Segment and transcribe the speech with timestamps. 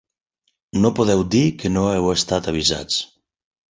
[0.85, 3.03] No podeu dir que no heu estat avisats.